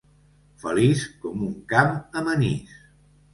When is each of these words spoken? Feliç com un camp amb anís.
Feliç 0.61 1.03
com 1.25 1.43
un 1.49 1.51
camp 1.75 1.93
amb 2.23 2.33
anís. 2.33 2.75